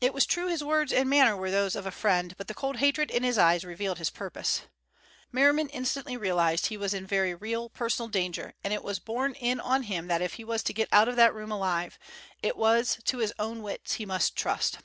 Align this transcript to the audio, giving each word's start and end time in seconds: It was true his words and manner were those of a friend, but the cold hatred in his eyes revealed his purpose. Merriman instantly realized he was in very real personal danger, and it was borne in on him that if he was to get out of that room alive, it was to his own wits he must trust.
It 0.00 0.14
was 0.14 0.26
true 0.26 0.46
his 0.46 0.62
words 0.62 0.92
and 0.92 1.10
manner 1.10 1.36
were 1.36 1.50
those 1.50 1.74
of 1.74 1.86
a 1.86 1.90
friend, 1.90 2.36
but 2.38 2.46
the 2.46 2.54
cold 2.54 2.76
hatred 2.76 3.10
in 3.10 3.24
his 3.24 3.36
eyes 3.36 3.64
revealed 3.64 3.98
his 3.98 4.10
purpose. 4.10 4.62
Merriman 5.32 5.68
instantly 5.70 6.16
realized 6.16 6.66
he 6.66 6.76
was 6.76 6.94
in 6.94 7.04
very 7.04 7.34
real 7.34 7.68
personal 7.68 8.08
danger, 8.08 8.54
and 8.62 8.72
it 8.72 8.84
was 8.84 9.00
borne 9.00 9.32
in 9.34 9.58
on 9.58 9.82
him 9.82 10.06
that 10.06 10.22
if 10.22 10.34
he 10.34 10.44
was 10.44 10.62
to 10.62 10.72
get 10.72 10.88
out 10.92 11.08
of 11.08 11.16
that 11.16 11.34
room 11.34 11.50
alive, 11.50 11.98
it 12.44 12.56
was 12.56 12.98
to 13.06 13.18
his 13.18 13.32
own 13.40 13.60
wits 13.60 13.94
he 13.94 14.06
must 14.06 14.36
trust. 14.36 14.78